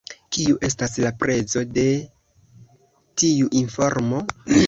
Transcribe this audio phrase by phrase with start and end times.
[0.35, 1.83] Kiu estas la prezo de
[3.23, 4.25] tiu informo?